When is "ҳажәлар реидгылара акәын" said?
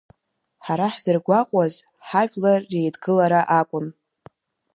2.07-3.87